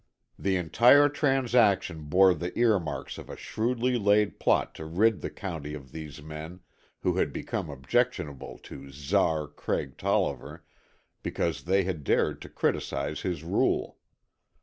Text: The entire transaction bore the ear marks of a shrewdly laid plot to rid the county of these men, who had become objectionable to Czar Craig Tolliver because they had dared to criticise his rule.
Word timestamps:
The 0.39 0.55
entire 0.55 1.09
transaction 1.09 2.05
bore 2.05 2.33
the 2.33 2.57
ear 2.57 2.79
marks 2.79 3.19
of 3.19 3.29
a 3.29 3.37
shrewdly 3.37 3.99
laid 3.99 4.39
plot 4.39 4.73
to 4.73 4.85
rid 4.85 5.21
the 5.21 5.29
county 5.29 5.75
of 5.75 5.91
these 5.91 6.23
men, 6.23 6.61
who 7.01 7.17
had 7.17 7.31
become 7.31 7.69
objectionable 7.69 8.57
to 8.63 8.89
Czar 8.89 9.47
Craig 9.47 9.99
Tolliver 9.99 10.63
because 11.21 11.65
they 11.65 11.83
had 11.83 12.03
dared 12.03 12.41
to 12.41 12.49
criticise 12.49 13.21
his 13.21 13.43
rule. 13.43 13.99